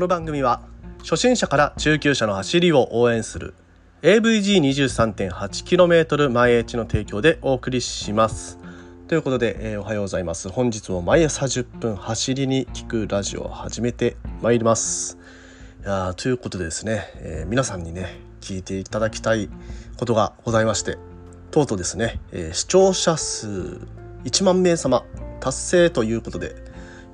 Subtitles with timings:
[0.00, 0.62] この番組は
[1.00, 3.52] 初心者から中級者の走りを応援する
[4.00, 8.58] AVG23.8km 毎日の提供でお送りします。
[9.08, 10.48] ということで、えー、おはようございます。
[10.48, 15.18] 本日も毎朝10分走りに聞くラジオを始めてまいります。
[15.84, 19.50] いやということでですね、えー、皆さんにね聞いていただきたい
[19.98, 20.96] ことがございまして
[21.50, 23.48] とうとうですね、えー、視聴者数
[24.24, 25.04] 1万名様
[25.40, 26.54] 達成ということで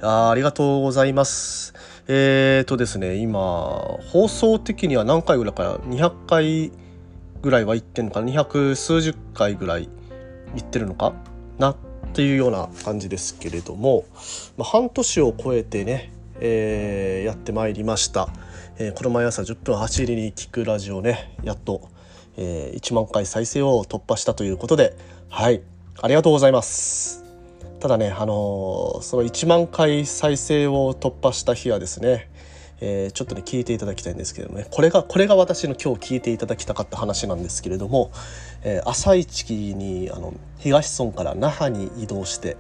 [0.02, 1.74] あありがとうございます。
[2.08, 6.72] えーとですね今放送的には何回ぐらいか200回
[7.42, 9.88] ぐらいは行ってんのかな？200数十回ぐらい
[10.54, 11.14] 行ってるのか？
[11.58, 11.76] なっ
[12.12, 14.04] ていうような感じですけれども、
[14.56, 18.28] まあ、半年を超えてね、えー、やってまいりました、
[18.78, 21.88] えー、この毎朝10分走りに聞くラジオねやっと、
[22.36, 24.96] えー、1万回再生を突破したということで
[25.28, 25.62] はい
[26.00, 27.25] ありがとうございます。
[27.86, 32.28] ただね、あの、その1万回再生を突破した日はですね、
[32.80, 38.10] えー、ちょっとね聞いていただきたいんですけどもねこれがこれが私の今日聞いていただきたかった話なんですけれども、
[38.64, 42.56] えー、朝一にあの東村から那覇に移動して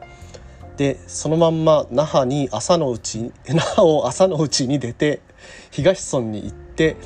[0.76, 5.20] でそのまんま那覇に朝のうち 那覇を朝のうちに出て
[5.72, 6.96] 東村に行って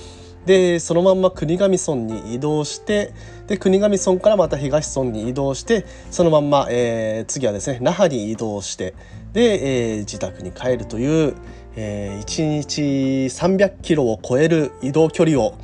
[0.47, 3.13] でそのまんま国頭村に移動して
[3.47, 8.95] で国頭村からまた東村に移動してそのまんま、えー、次はですね那覇に移動して
[9.33, 11.35] で、えー、自宅に帰るという、
[11.77, 12.83] えー、1日
[13.27, 15.55] 300キロを超える移動距離を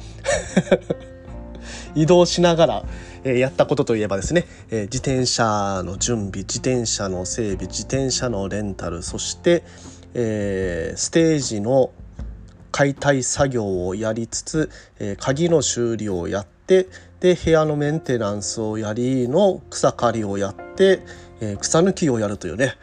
[1.95, 2.85] 移動しながら、
[3.25, 9.65] えー、やったことといえばですね、えー、自転車の準備自転車の整備自転車のレンタルそして、
[10.13, 11.91] えー、ステージの
[12.77, 16.89] 解体作業をやりつつ、えー、鍵の修理をやって
[17.21, 21.01] で部屋のメンテナンスをやりの草刈りをやって、
[21.41, 22.75] えー、草抜きをやるというね。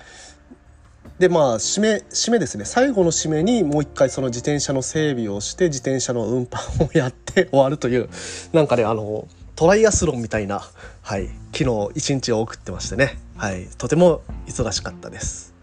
[1.19, 2.65] でまあ締め締めですね。
[2.65, 8.09] 最後の締めにもう一回その自転車の整備をして自転車の運搬をやって 終わるという
[8.51, 10.63] なんかねあのトライアスロンみたいな、
[11.03, 15.53] はい、昨日一日を送ってましてね、はい、とても忙しかったです。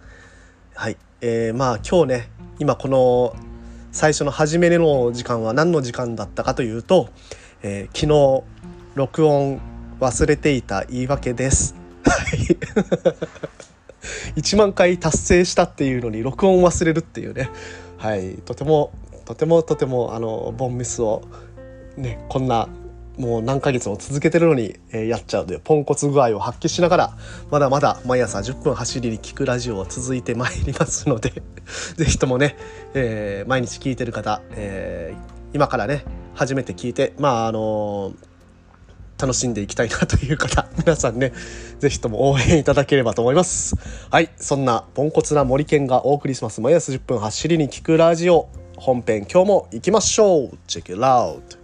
[0.77, 3.50] はい、えー、まあ今日ね今この
[3.93, 7.09] 最初の初めの時間は何の時間だったかというと、
[7.62, 8.45] えー、昨日
[8.95, 9.61] 録音
[9.99, 11.75] 忘れていた言い訳です。
[14.37, 17.51] 1万回達成したっていうのに録音忘れるっていうね。
[17.99, 18.37] はい。
[18.37, 18.93] とても
[19.25, 21.22] とてもとてもあのボンミスを
[21.97, 22.69] ねこんな
[23.20, 27.16] もう何ヶ月も続けてるのに、えー、やっちゃうというポンコツ具合を発揮しながら
[27.50, 31.42] まだまだ毎朝10分走りに聞くラジオは続いてまいりますので
[31.97, 32.56] 是非ともね、
[32.94, 36.04] えー、毎日聞いてる方、えー、今からね
[36.34, 38.14] 初めて聞いてまああの
[39.20, 41.34] 楽しんでいきたいなという方 皆さんね
[41.78, 43.76] 是非とも応援いただければと思います。
[44.10, 46.62] はいそんなポンコツな森健がお送りします。
[46.62, 48.48] 毎朝10分走りに聞くラジオ
[48.78, 50.59] 本編今日も行きましょう。
[50.66, 51.59] Check it out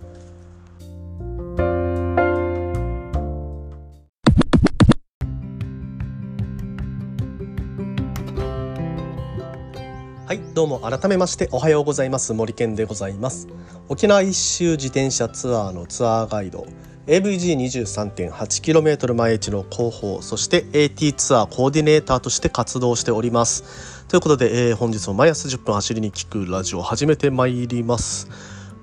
[10.27, 12.35] はいどうも改めましておはようございます。
[12.35, 13.47] 森健でございます。
[13.89, 16.67] 沖縄一周自転車ツアーのツアーガイド
[17.07, 24.05] AVG23.8km 毎日の広報そして AT ツアーコーディネーターとして活動しております。
[24.09, 28.29] ということで、えー、本日も毎朝10分走りに聞くラジオを始めてまいります。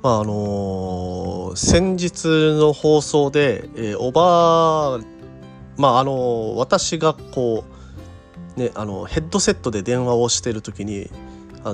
[0.02, 2.24] まああのー、先日
[2.58, 5.02] の放送で、えー、おば
[5.76, 7.66] まああのー、私がこ
[8.56, 11.12] うねあのヘッドセットで電話をしている時に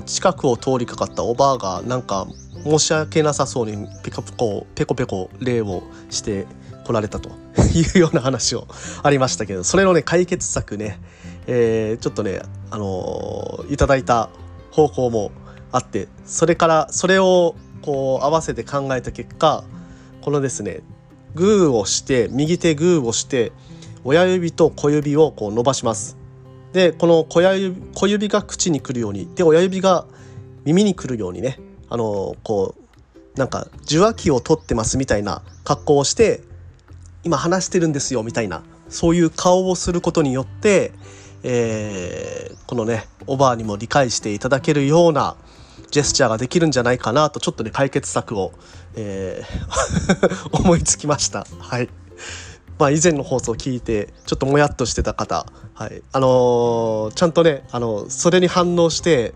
[0.06, 2.26] 近くを通りかかったおばあがなんか
[2.64, 6.46] 申し訳なさそうにペコペコペコペコ礼をして
[6.84, 7.30] 来られたと
[7.74, 8.66] いうような話を
[9.02, 11.00] ありましたけどそれのね解決策ね、
[11.46, 12.40] えー、ちょっとね
[12.70, 14.30] あのー、いただいた
[14.70, 15.32] 方法も
[15.72, 19.64] あってそれからそれをこう合わせて考えた結果
[20.20, 20.80] このですね
[21.34, 23.52] グーをして右手グーをして
[24.04, 26.19] 親指と小指をこう伸ばします。
[26.72, 30.06] でこの小指小指が口にくるようにで親指が
[30.64, 31.58] 耳にくるようにね
[31.88, 36.42] あのこうなんか受話器を取ってますみたいな格好をして
[37.24, 40.92] 今話してるんですよみたいなそういう顔をすることによって、
[41.42, 45.36] えー、このねおばあにも理解していただけるような
[45.90, 48.52] ジェスチャーができるんじゃないかなとちょっとね解決策を、
[48.94, 51.46] えー 思いつきました。
[51.58, 51.88] はい
[52.80, 56.02] まあ、以前の放送を聞いてちょっともやっとしてた方、はい。
[56.12, 59.34] あのー、ちゃんとね、あのそれに反応して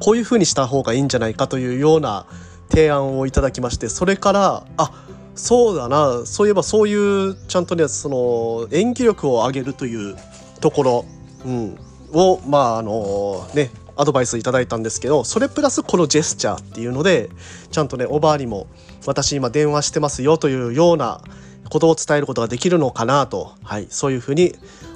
[0.00, 2.26] こういうふうにした方がいいんじゃないかというような
[2.70, 6.94] 提案をいただきましてそれからあそうだなそういえばそうい
[7.30, 10.16] うちゃんとねその演技力を上げるという
[10.60, 11.04] ところ、
[11.44, 11.78] うん、
[12.12, 17.30] をまああのねアドバイスいただいたんですけどそれプラスこのジェスチャーっていうので
[17.70, 18.66] ちゃんとねおばあにも
[19.06, 21.20] 私今電話してますよというような
[21.68, 24.54] ことを伝えることができるのかなと、はい、そういうふうに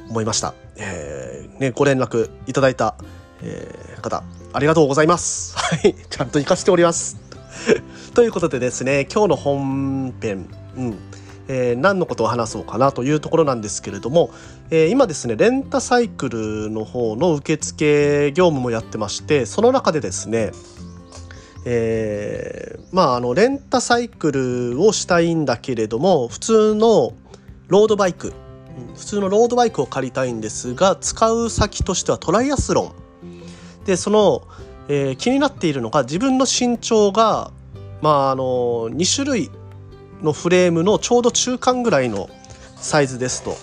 [0.09, 0.55] 思いました。
[0.77, 2.95] えー、ね、ご連絡いただいた、
[3.43, 4.23] えー、方
[4.53, 5.57] ありがとうございます。
[5.57, 7.17] はい、ちゃんと活かしております。
[8.15, 10.99] ということでですね今日の本編、うん
[11.49, 14.31] えー、何のことを話そうかなというところなんですけれども、
[14.71, 20.53] えー、今ですねレンタサイクルの方の受付業務もやってましてその中でですね
[21.65, 27.13] えー、まああのレンタサイクルをしたいんだけれども普通の
[27.69, 28.33] ロードバイク
[28.97, 33.85] 普通のロードバイクを借りたいんですが使う先としてはトライアスロン。
[33.85, 34.43] でその、
[34.89, 37.51] えー、気になっているのが自分の身長が
[38.03, 38.43] まああの
[38.91, 39.51] 2種類
[40.23, 42.29] のフレームのちょうど中間ぐらいの
[42.77, 43.57] サイズですと。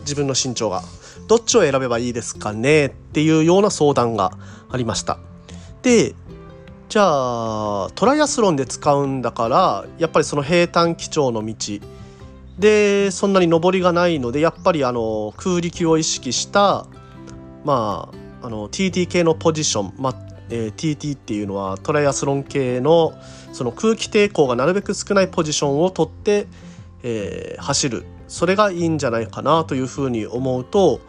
[0.00, 0.82] 自分の身長が。
[1.28, 2.86] どっちを選べばいいですかね？
[2.86, 4.32] っていうような相談が
[4.68, 5.18] ありました。
[5.82, 6.14] で
[6.90, 11.54] じゃあトライアスロンで使うんだからやっぱりその平坦基調の道。
[12.58, 16.86] でそんなに上りがないのでやっぱりあの空力を意識した
[17.64, 18.10] ま
[18.42, 20.12] ああの TT 系のポジション、ま
[20.50, 23.14] えー、TT っていうのはトライアスロン系の
[23.52, 26.48] その空気抵抗がなるべく少ないポジションをとって、
[27.04, 28.04] えー、走る。
[28.26, 31.00] それがいいんじゃないかなというふうに思うと、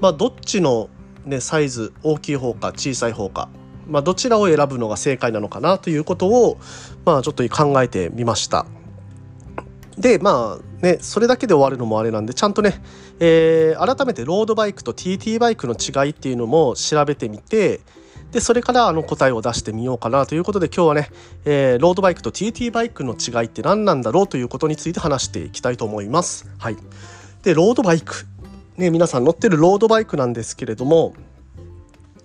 [0.00, 0.88] まあ、どっちの、
[1.24, 3.48] ね、サイズ大きい方か小さい方か、
[3.86, 6.58] まあ、どちらを選ぶのが正解なのかなということを、
[7.04, 8.66] まあ、ちょっと考えてみました。
[9.98, 12.82] でまあねそれだけで終わるのもあれなんでちゃんとね、
[13.20, 17.80] えー、改めてロードバイクと TT バイクの違いっていうのも調べてみて
[18.32, 21.10] でそれからあの答えを出してみようかなということで今日はね、
[21.44, 26.50] えー、ロードバイクと TT バイクの違いって何なんだろうということについて話していきたいと思います。
[26.58, 26.76] はい、
[27.44, 28.26] でロードバイク、
[28.76, 31.14] ね、皆さん乗ってるロードバイクなんですけれども、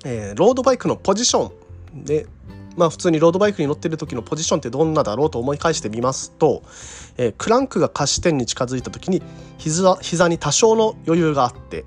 [0.06, 1.51] えー、ロードバイクのポジショ
[1.94, 2.25] ンで
[2.78, 6.63] まあ普通にロードバイクに乗ってる時のポジションってどんなだろうと思い返してみますと、
[7.18, 9.22] えー、クランクが下視点に近づいた時に
[9.57, 11.86] 膝膝に多少の余裕があって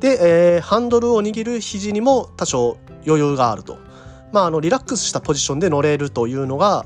[0.00, 3.78] で、えー、ハンドルを握る肘にも多少余裕があると、
[4.32, 6.84] まあ、あのリラックスしたポジションで乗れるというのが、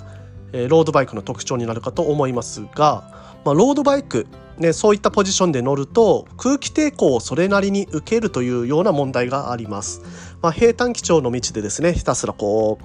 [0.53, 4.27] えー、ロードバイクの特徴になるかと思いますが、まあ、ロードバイク、
[4.59, 10.03] ね、そういったポジションで乗ると空気抵抗をそれなりに受けるというような問題があります。
[10.41, 12.85] まあ、平坦基調の道でですねひたすらこう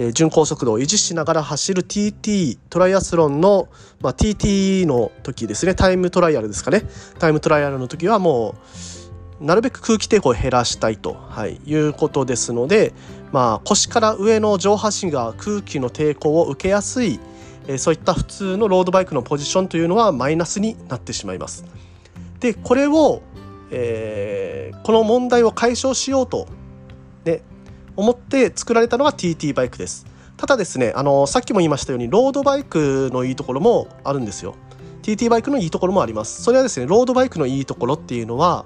[0.00, 3.68] えー、巡航速度を維持しながら走る TT トライアスロンの、
[4.00, 6.84] まあ、TT の時ですねタイムトライアルですかね
[7.18, 8.54] タイムトライアルの時はも
[9.40, 12.92] うなるべく空気抵抗を減らしたいと、はい、いうことですので、
[13.32, 17.18] まあ、腰から上の上半身が空気の抵抗を受けやすい、
[17.68, 21.64] え、そういった普通のロードバイクのポジションというのはマイナスになってしまいます。
[22.40, 23.22] でこれを、
[23.70, 26.48] えー、この問題を解消しようと、
[27.24, 27.42] ね、
[27.94, 30.06] 思って作られたのが TT バイクです。
[30.38, 34.54] ただですねあのさっきも言いましたようにロードバイクのいいところもあるんですよ。
[35.02, 36.42] TT バイクのいいところもあります。
[36.42, 38.64] それはですねロードバイクのいいところっていうのは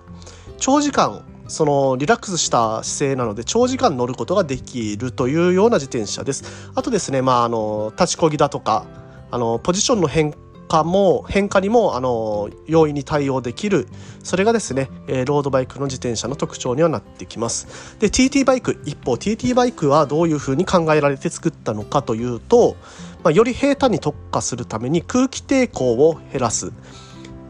[0.58, 6.70] 長時間そのリラックスした姿勢なので長時間乗ることができるというような自転車です。
[6.74, 8.86] あとですね、まあ、あの立ちこぎだとか
[9.30, 10.34] あのポジションの変
[10.68, 13.88] 化も変化にもあの容易に対応できる
[14.22, 17.98] それがですね、えロードバイクの自転車の特徴にはなってきます。
[17.98, 22.76] で TT バイク一方 TT バイクはどういうふうに考えられて作ったのかというと、
[23.22, 26.72] まあ、より平坦に特化するために空気抵抗を減らす。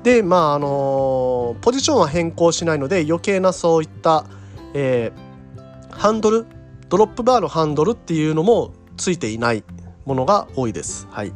[0.02, 4.26] でまああのポジションは変更しないので余計なそういった、
[4.74, 6.46] えー、ハンドル
[6.88, 9.64] ドロップバーのハンドルっていうのもついていない
[10.04, 11.06] ものが多いです。
[11.10, 11.32] はい、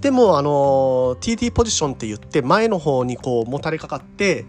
[0.00, 4.46] でもあの TT ポジションって言って前の方にこうもたれかかって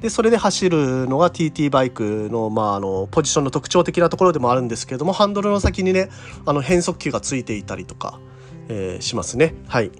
[0.00, 6.10] でそれで走るのが TT バイクの,、まあ、あのポジションの特徴的なところでもあるんですけれどもハンドルの先にね
[6.44, 8.20] あの変速機がついていたりとか、
[8.68, 9.54] えー、しますね。
[9.66, 9.90] はい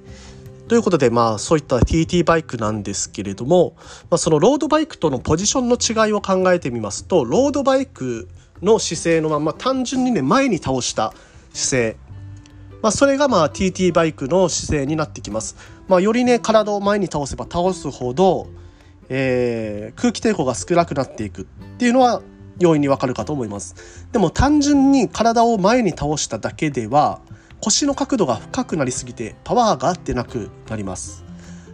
[0.66, 3.76] ということで、まあ、そういった TT バイクなんですけれども、
[4.10, 8.28] まあ、そのロードバイクとのポジションの違いを考えてみますと、ロードバイク
[8.62, 11.12] の姿勢のまま単純にね、前に倒した
[11.52, 11.96] 姿勢。
[12.80, 15.56] まあ、それがまあ TT バイクの姿勢になってきます。
[15.86, 18.46] まあ、よりね、体を前に倒せば倒すほど、
[19.10, 21.44] えー、空気抵抗が少なくなっていくっ
[21.76, 22.22] ていうのは
[22.58, 24.06] 容易にわかるかと思います。
[24.12, 27.20] でも単純に体を前に倒しただけでは、
[27.60, 31.24] 腰の角度が深くなりすぎてパワーが合ってなくなります。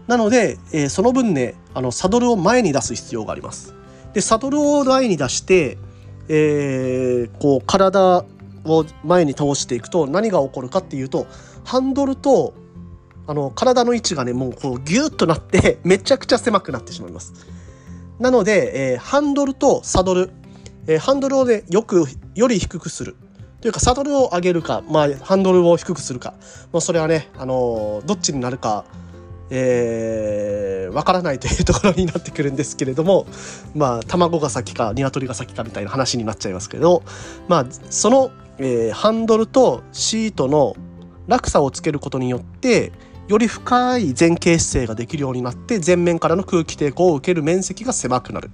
[0.07, 3.75] なので、えー、その分ねあのサドルを前に出す必要があります。
[4.13, 5.79] でサドルを前に出して、
[6.29, 8.25] えー、こう体
[8.65, 11.27] を前に倒していくと何が起こるかっていうと
[11.65, 12.55] ハンドルと
[13.27, 17.33] あの体の位置がねもうこうギュッとなって めちゃくちゃ狭くなってしまいます。
[18.19, 20.31] なので、えー、ハンドルとサドル。
[20.87, 23.17] えー、ハンドルをねよくより低くする。
[23.61, 26.35] というかサドルを上げるか、まあ、ハンドルを低くするか、
[26.73, 28.85] まあ、それはね、あのー、どっちになるか
[29.53, 33.27] えー、分からないというところになってくるんですけれども
[33.75, 37.03] まあ卵が先か鶏が先かみたいな話になっちゃいますけど
[37.49, 40.77] まあその、えー、ハンドルとシートの
[41.27, 42.93] 落差をつけることによって
[43.27, 48.51] より深い前傾姿勢ができるようになって前面からの空気抵抗を受ける面積が狭くなる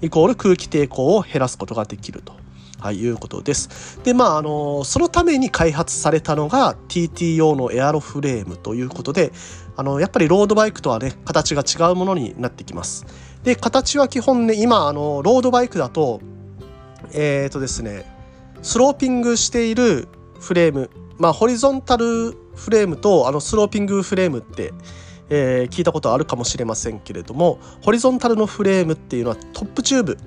[0.00, 2.45] イコール空気抵抗を減らすことができると。
[2.78, 4.00] はい、いうことです。
[4.04, 9.32] で、まあ、あの、そのために開発されたのが TTO のエアロフレームということで、
[9.76, 13.06] あの、やっぱりロードバイクとはね、形が違うものになってきます。
[13.44, 16.20] で、形は基本ね、今、あの、ロードバイクだと、
[17.12, 18.10] えっ、ー、とですね、
[18.62, 20.08] スローピングしている
[20.40, 24.72] フレーム、まあ、ホリゾンタルフレームとあのスローピングフレームって、
[25.28, 30.18] えー、聞いたことあるかもしれませんけれどもホリゾンタルのフレームっていうのはトップチューブ、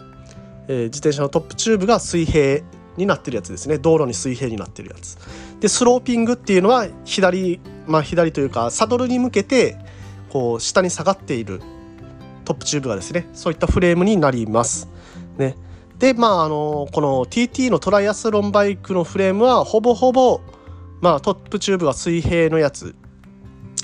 [0.70, 2.62] え、自転車のトップチューブが水平
[2.96, 3.78] になってるやつですね。
[3.78, 5.18] 道路に水平になってるやつ。
[5.60, 9.78] でスローピングっていうのは左まあ左というかサドルに向けて
[10.30, 11.62] こう下に下がっている
[12.46, 14.88] トップチューブがですねそういったフレームになります。
[15.38, 15.56] ね。
[15.98, 20.40] でまああのこの TT のトライアスロンバイクのフレームはほぼほぼ
[21.02, 22.96] まあ、トップチューブが水平のやつ。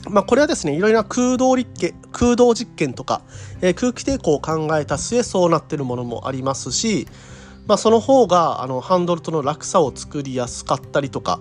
[0.09, 3.21] まあ、これはですねいろいろな空洞立憲空洞実験とか、
[3.61, 7.07] えー、空気抵抗を考えた末そうなってるものもありますし、
[7.67, 11.39] まあ、その方があのハンドルとの落差を作りやすかったりとか、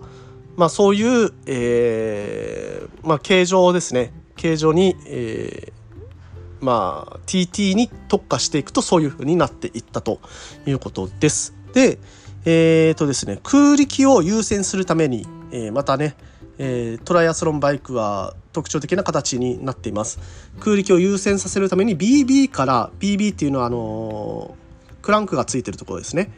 [0.56, 10.20] まあ、そういう、えーまあ、形状ですね形状に、えーまあ、TT に特化していくとそういうふうになっていったと
[10.66, 11.54] いうことです。
[11.74, 11.98] で
[12.46, 16.14] えーとですね、空力を優先するために、え、またね、
[16.58, 20.18] えー、トライアスロンバイクは特徴的な形になっています。
[20.60, 26.30] 空力を優先させるために BB から BB っていうのはあのー、クランクがついてるところですね。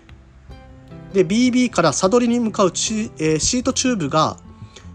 [1.13, 4.39] で BB からサドリに向かうチ、えー、シートチューブが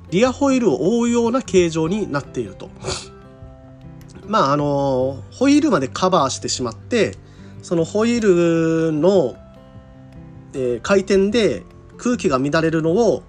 [0.10, 2.70] リアホイールを覆うような形状になっていると。
[4.28, 7.18] まああのホイールまでカバーしてしまって
[7.62, 9.36] そのホイールの、
[10.54, 11.64] えー、回転で
[11.98, 13.24] 空気が乱れるのを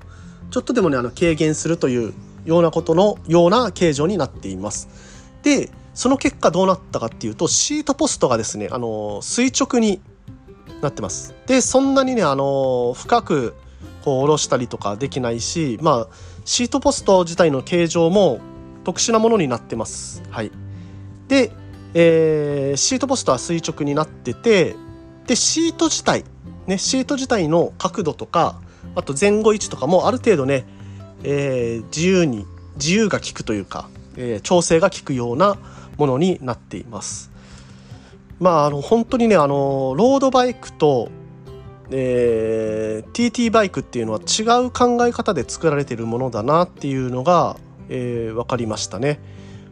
[0.53, 2.13] ちょっとでもねあの軽減するという
[2.45, 4.89] ようなことのような形状になっています。
[5.43, 10.01] でその結果どうなったかっていうとシートポストがですねあの垂直に
[10.83, 11.35] なってます。
[11.47, 13.55] でそんなにねあの深く
[14.05, 18.41] こう下ろしたりとかできないしまあシートポスト自体の形状も
[18.85, 20.23] 特殊なものになってます。
[20.31, 20.53] はい、
[21.29, 21.51] で、
[21.95, 24.77] えー、シートポストは垂直になってて
[25.27, 26.25] でシート自体
[26.67, 28.61] ねシート自体の角度とか
[28.95, 30.65] あと前後位置とかもある程度ね、
[31.25, 32.47] えー、自由に
[32.77, 35.59] 自由が利くというか、えー、調整が効くような
[35.97, 37.31] ものになっています。
[38.41, 41.11] まああの本当にねあのロードバイクと、
[41.91, 47.57] えー、TT バイクっていうのは違う考え方で作られてるものだなっていうのが、
[47.89, 49.21] えー、分かりましたね。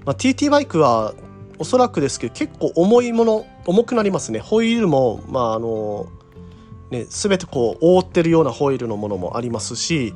[0.05, 1.15] まあ、TT バイクは
[1.59, 6.09] おそらくですけど結構重いもの重くなりますねホイールもまああの
[6.91, 10.15] ね、全てこう覆ってるようなホイールのものもありますし、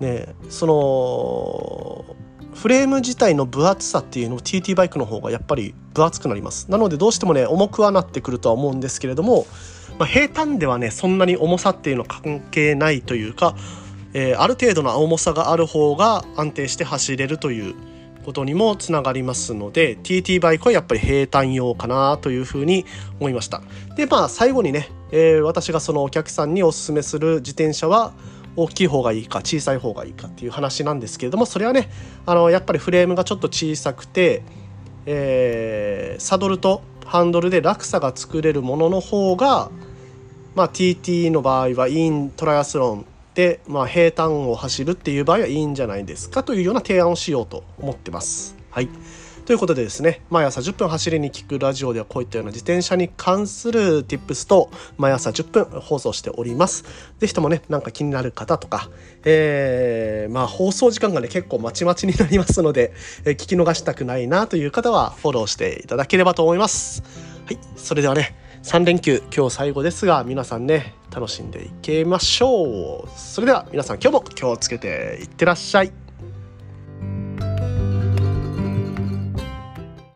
[0.00, 2.16] ね、その
[2.54, 6.70] フレーム自体の分厚さっていうのを TT バイクの方がやっぱり分厚くなります。
[6.70, 9.46] なのでどうしてもね重くはなってくるとは思うんですけれども、
[9.98, 13.54] まあ、平坦ではねそんなに重さっていうのは関係ないというか、
[14.14, 17.74] えー、ある程度の重さがある方が安定して走れるという
[18.24, 22.86] ことにもつながりますので TT バイクはやっぱり平坦用かなというふうに
[23.20, 23.62] 思いました。
[23.96, 28.14] でまあ最後にね、えー、私がそのお客さんにおすすめする自転車は
[28.56, 31.88] 大きい方がいいか小さい方がいいかっていう話なんですけれどもそれはね
[32.26, 34.42] あのやっぱりフレームがちょっと小さくて、
[35.06, 39.70] えー、サドルとハンドルで落差が作れるものの方が、
[40.56, 43.06] まあ、TT の場合はイントライアスロン
[43.36, 48.56] で、まあ、平坦を走るっていう場合はいいんじゃないですかというような提案をしようと思ってます。
[48.70, 48.88] はい
[49.46, 56.84] ということでですね、毎朝10分走りに聞くラジオではこういったような自転車に関する tips と毎朝10分放送しております。
[57.18, 58.88] ぜひともね、なんか気になる方とか、
[59.22, 62.94] えー、まあ放送時間がね、結構まちまちになりますので、
[63.26, 67.02] えー、聞き逃したくないなという方はフォローしていただければと思います。
[67.44, 76.03] はい、それではね、3連休今日最後ですが皆さんね楽しんでいきましょうそれでは皆さん今日も気をつけていってらっしゃい